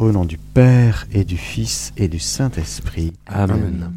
[0.00, 3.12] Au nom du Père et du Fils et du Saint-Esprit.
[3.26, 3.92] Amen.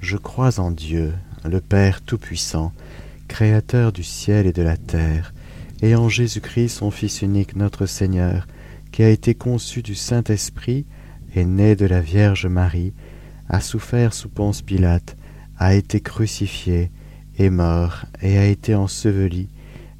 [0.00, 2.72] Je crois en Dieu, le Père Tout-Puissant,
[3.28, 5.32] Créateur du ciel et de la terre,
[5.80, 8.48] et en Jésus-Christ, son Fils unique, notre Seigneur,
[8.90, 10.86] qui a été conçu du Saint-Esprit,
[11.36, 12.94] est né de la Vierge Marie,
[13.48, 15.16] a souffert sous Ponce Pilate,
[15.56, 16.90] a été crucifié,
[17.38, 19.50] est mort, et a été enseveli,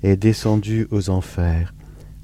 [0.03, 1.75] est descendu aux enfers.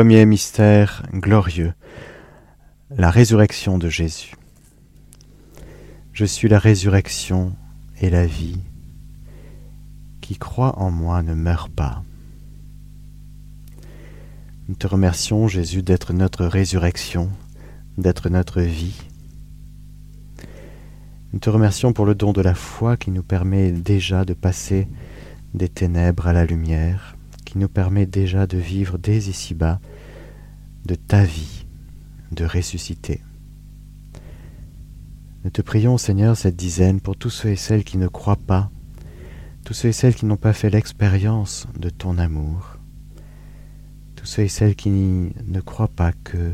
[0.00, 1.74] Premier mystère glorieux,
[2.88, 4.34] la résurrection de Jésus.
[6.14, 7.54] Je suis la résurrection
[8.00, 8.60] et la vie.
[10.22, 12.02] Qui croit en moi ne meurt pas.
[14.68, 17.28] Nous te remercions, Jésus, d'être notre résurrection,
[17.98, 19.02] d'être notre vie.
[21.34, 24.88] Nous te remercions pour le don de la foi qui nous permet déjà de passer
[25.52, 27.18] des ténèbres à la lumière,
[27.50, 29.80] qui nous permet déjà de vivre dès ici-bas
[30.86, 31.66] de ta vie,
[32.30, 33.22] de ressusciter.
[35.42, 38.70] Nous te prions, Seigneur, cette dizaine pour tous ceux et celles qui ne croient pas,
[39.64, 42.76] tous ceux et celles qui n'ont pas fait l'expérience de ton amour,
[44.14, 46.52] tous ceux et celles qui ne croient pas que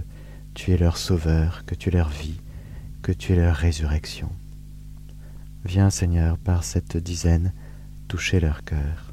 [0.55, 2.41] tu es leur sauveur, que tu es leur vie,
[3.03, 4.31] que tu es leur résurrection.
[5.67, 7.53] Viens, Seigneur, par cette dizaine,
[8.09, 9.13] toucher leur cœur.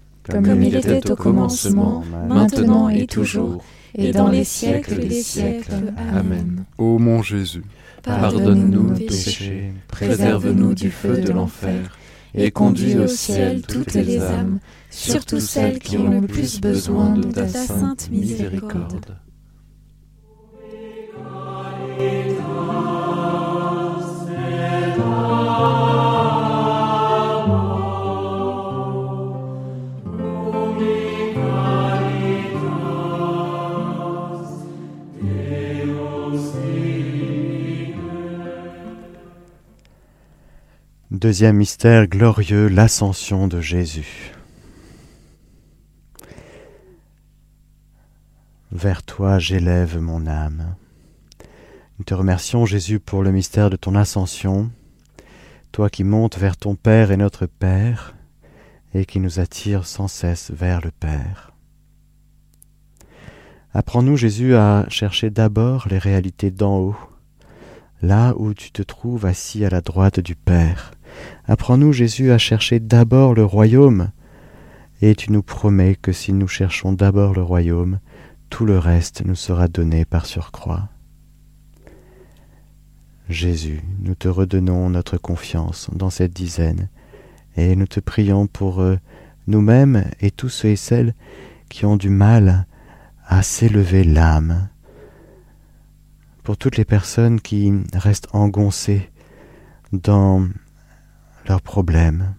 [0.29, 3.63] Comme il était au commencement, maintenant et toujours,
[3.95, 5.93] et dans les siècles des siècles.
[6.13, 6.65] Amen.
[6.77, 7.63] Ô mon Jésus,
[8.03, 11.97] Pardonne-nous nos péchés, préserve-nous du feu de l'enfer,
[12.33, 14.59] et conduis au ciel toutes les âmes,
[14.89, 19.17] surtout celles qui ont le plus besoin de ta sainte miséricorde.
[41.21, 44.31] Deuxième mystère glorieux, l'ascension de Jésus.
[48.71, 50.75] Vers toi j'élève mon âme.
[51.99, 54.71] Nous te remercions Jésus pour le mystère de ton ascension,
[55.71, 58.15] toi qui montes vers ton Père et notre Père,
[58.95, 61.53] et qui nous attire sans cesse vers le Père.
[63.75, 66.97] Apprends-nous Jésus à chercher d'abord les réalités d'en haut,
[68.01, 70.93] là où tu te trouves assis à la droite du Père.
[71.45, 74.11] Apprends-nous, Jésus, à chercher d'abord le royaume,
[75.01, 77.99] et tu nous promets que si nous cherchons d'abord le royaume,
[78.49, 80.89] tout le reste nous sera donné par surcroît.
[83.29, 86.89] Jésus, nous te redonnons notre confiance dans cette dizaine,
[87.55, 88.97] et nous te prions pour euh,
[89.47, 91.15] nous-mêmes et tous ceux et celles
[91.69, 92.67] qui ont du mal
[93.25, 94.67] à s'élever l'âme,
[96.43, 99.09] pour toutes les personnes qui restent engoncées
[99.93, 100.47] dans
[101.47, 102.35] leurs problèmes,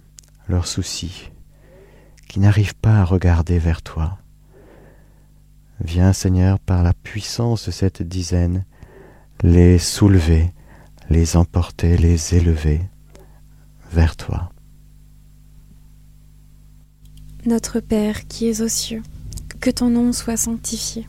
[0.48, 1.30] leurs soucis,
[2.28, 4.18] qui n'arrivent pas à regarder vers toi.
[5.80, 8.64] Viens Seigneur par la puissance de cette dizaine,
[9.42, 10.52] les soulever,
[11.10, 12.80] les emporter, les élever
[13.90, 14.50] vers toi.
[17.44, 19.02] Notre Père qui es aux cieux,
[19.60, 21.08] que ton nom soit sanctifié,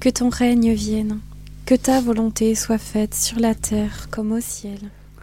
[0.00, 1.20] que ton règne vienne,
[1.66, 4.78] que ta volonté soit faite sur la terre comme au ciel.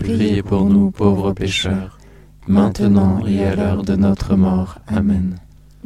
[0.00, 1.98] priez pour nous pauvres pécheurs,
[2.48, 4.78] maintenant et à l'heure de notre mort.
[4.86, 5.36] Amen.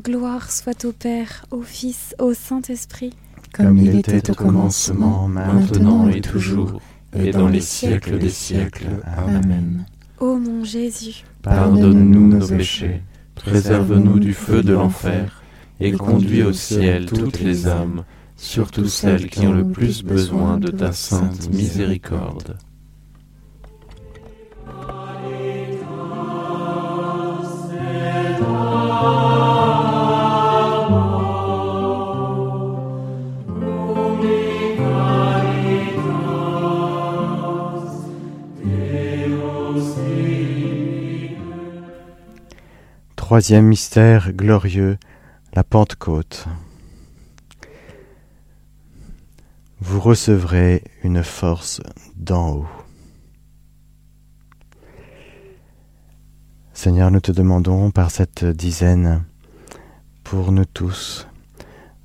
[0.02, 3.12] Gloire soit au Père, au Fils, au Saint-Esprit,
[3.52, 6.80] comme il était au commencement, maintenant et toujours,
[7.16, 8.86] et dans les siècles des siècles.
[9.16, 9.84] Amen.
[10.20, 13.02] Ô mon Jésus, pardonne-nous nos péchés,
[13.34, 15.42] préserve-nous du feu de l'enfer,
[15.80, 18.04] et conduis au ciel toutes les âmes,
[18.36, 22.56] surtout celles qui ont le plus besoin de ta sainte miséricorde.
[43.34, 44.96] Troisième mystère glorieux,
[45.54, 46.46] la Pentecôte.
[49.80, 51.80] Vous recevrez une force
[52.14, 52.66] d'en haut.
[56.74, 59.24] Seigneur, nous te demandons par cette dizaine,
[60.22, 61.26] pour nous tous,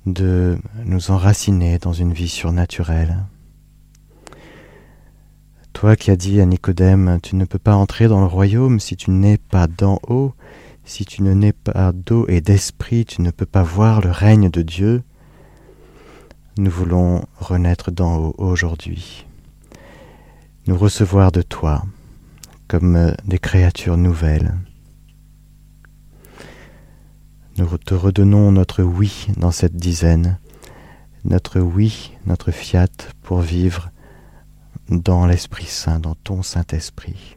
[0.06, 3.18] de nous enraciner dans une vie surnaturelle.
[5.74, 8.96] Toi qui as dit à Nicodème, tu ne peux pas entrer dans le royaume si
[8.96, 10.34] tu n'es pas d'en haut,
[10.84, 14.50] si tu ne n'es pas d'eau et d'esprit, tu ne peux pas voir le règne
[14.50, 15.02] de Dieu.
[16.58, 19.26] Nous voulons renaître d'en haut aujourd'hui,
[20.66, 21.84] nous recevoir de toi
[22.68, 24.54] comme des créatures nouvelles.
[27.56, 30.38] Nous te redonnons notre oui dans cette dizaine,
[31.24, 32.88] notre oui, notre fiat
[33.22, 33.90] pour vivre
[34.88, 37.36] dans l'Esprit Saint, dans ton Saint-Esprit.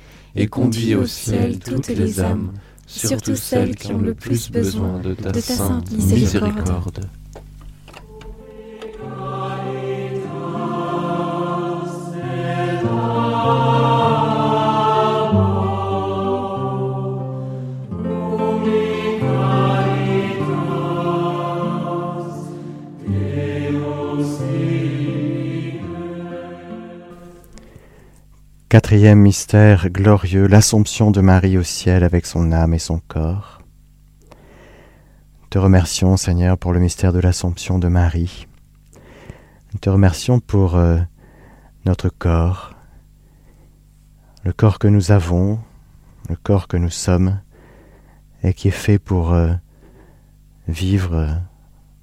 [0.35, 2.53] et conduis au ciel toutes les âmes,
[2.87, 7.05] surtout celles qui ont le plus besoin de ta, sainte miséricorde.
[29.09, 33.59] Mystère glorieux, l'Assomption de Marie au ciel avec son âme et son corps.
[35.49, 38.47] Te remercions Seigneur pour le mystère de l'Assomption de Marie.
[39.81, 40.99] Te remercions pour euh,
[41.83, 42.75] notre corps,
[44.43, 45.59] le corps que nous avons,
[46.29, 47.41] le corps que nous sommes,
[48.43, 49.51] et qui est fait pour euh,
[50.67, 51.33] vivre euh,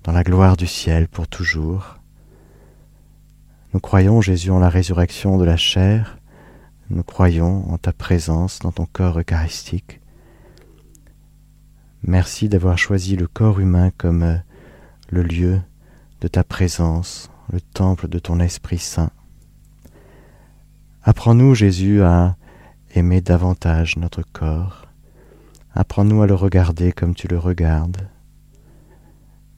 [0.02, 2.00] dans la gloire du ciel pour toujours.
[3.72, 6.17] Nous croyons, Jésus, en la résurrection de la chair,
[6.90, 10.01] nous croyons en ta présence dans ton corps eucharistique.
[12.03, 14.37] Merci d'avoir choisi le corps humain comme euh,
[15.11, 15.61] le lieu
[16.20, 19.11] de ta présence, le temple de ton Esprit Saint.
[21.03, 22.37] Apprends-nous, Jésus, à
[22.94, 24.87] aimer davantage notre corps.
[25.74, 28.09] Apprends-nous à le regarder comme tu le regardes.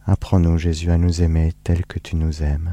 [0.07, 2.73] Apprends-nous, Jésus, à nous aimer tel que tu nous aimes.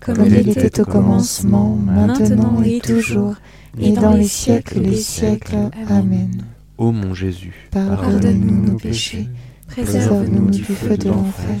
[0.00, 3.34] Comme il était au commencement, maintenant et toujours,
[3.78, 5.70] et dans les siècles des siècles.
[5.88, 6.42] Amen.
[6.78, 9.28] Ô mon Jésus, Pardonne-nous nos péchés,
[9.66, 11.56] préserve-nous du feu de l'enfer,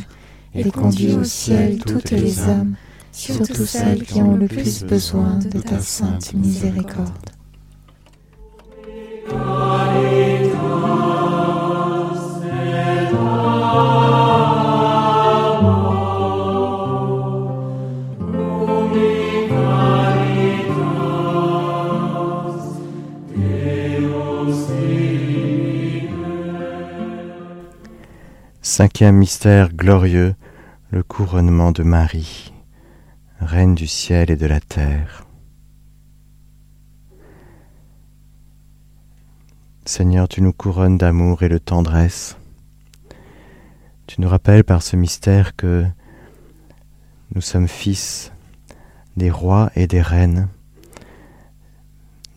[0.54, 2.74] et conduis au ciel toutes les âmes,
[3.12, 7.30] surtout celles qui ont le plus besoin de ta sainte miséricorde.
[28.80, 30.34] Cinquième mystère glorieux,
[30.90, 32.50] le couronnement de Marie,
[33.38, 35.26] Reine du ciel et de la terre.
[39.84, 42.38] Seigneur, tu nous couronnes d'amour et de tendresse.
[44.06, 45.84] Tu nous rappelles par ce mystère que
[47.34, 48.32] nous sommes fils
[49.14, 50.48] des rois et des reines,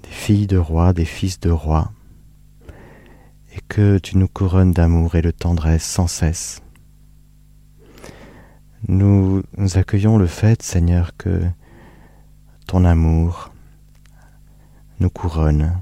[0.04, 1.94] des filles de rois, des fils de rois
[3.56, 6.62] et que tu nous couronnes d'amour et de tendresse sans cesse.
[8.88, 9.44] Nous,
[9.76, 11.42] accueillons le fait, Seigneur, que
[12.68, 13.52] ton amour
[15.00, 15.78] nous couronne.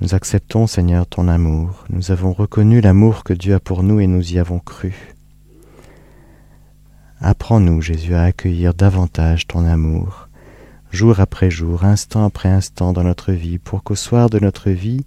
[0.00, 1.84] Nous acceptons, Seigneur, ton amour.
[1.90, 5.14] Nous avons reconnu l'amour que Dieu a pour nous et nous y avons cru.
[7.20, 10.28] Apprends-nous, Jésus, à accueillir davantage ton amour,
[10.92, 15.04] jour après jour, instant après instant dans notre vie, pour qu'au soir de notre vie,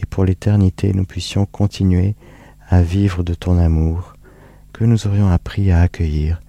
[0.00, 2.14] et pour l'éternité nous puissions continuer
[2.68, 4.14] à vivre de ton amour
[4.72, 6.40] que nous aurions appris à accueillir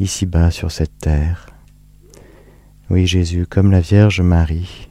[0.00, 1.46] ici-bas sur cette terre.
[2.90, 4.88] Oui Jésus, comme la Vierge Marie,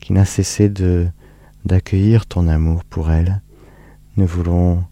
[0.00, 1.06] qui n'a cessé de
[1.64, 3.40] d'accueillir ton amour pour elle,
[4.16, 4.84] nous voulons,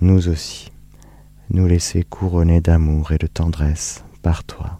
[0.00, 0.70] nous aussi,
[1.48, 4.79] nous laisser couronner d'amour et de tendresse par toi.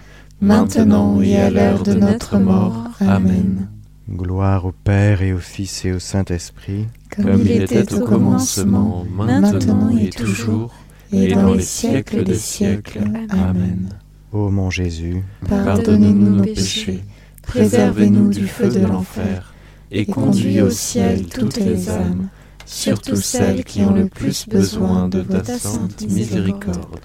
[0.41, 2.89] maintenant et à l'heure de notre mort.
[2.99, 3.69] Amen.
[4.09, 9.89] Gloire au Père et au Fils et au Saint-Esprit, comme il était au commencement, maintenant
[9.97, 10.73] et toujours,
[11.13, 13.03] et dans les siècles des siècles.
[13.29, 13.89] Amen.
[14.33, 17.03] Ô mon Jésus, pardonnez-nous nos péchés,
[17.43, 19.53] préservez-nous du feu de l'enfer,
[19.91, 22.27] et conduis au ciel toutes les âmes,
[22.65, 26.99] surtout celles qui ont le plus besoin de ta sainte miséricorde.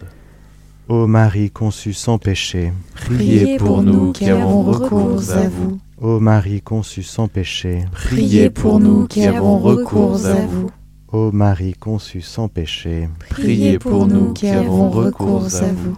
[0.89, 5.81] Ô Marie conçue sans péché, priez pour nous qui avons recours à vous.
[6.01, 10.71] Ô Marie conçue sans péché, priez pour nous qui avons recours à vous.
[11.11, 15.97] Ô Marie conçue sans péché, priez pour nous qui avons recours à vous.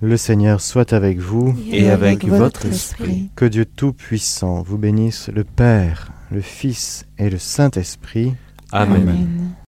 [0.00, 3.30] Le Seigneur soit avec vous et avec votre esprit.
[3.34, 8.34] Que Dieu Tout-Puissant vous bénisse, le Père, le Fils et le Saint-Esprit.
[8.70, 9.54] Amen.